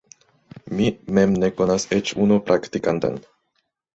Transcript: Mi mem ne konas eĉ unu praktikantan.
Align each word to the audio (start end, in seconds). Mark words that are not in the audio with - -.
Mi 0.79 0.87
mem 1.17 1.35
ne 1.43 1.49
konas 1.59 1.85
eĉ 1.97 2.13
unu 2.25 2.39
praktikantan. 2.47 3.21